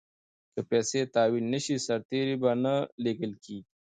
[0.53, 3.69] که پیسې تحویل نه شي سرتیري به نه لیږل کیږي.